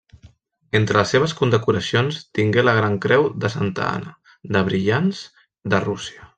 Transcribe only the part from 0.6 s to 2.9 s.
Entre les seves condecoracions tingué la